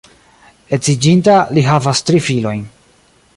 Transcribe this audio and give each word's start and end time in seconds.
Edziĝinta, 0.77 1.35
li 1.57 1.65
havas 1.67 2.03
tri 2.09 2.23
filojn. 2.29 2.65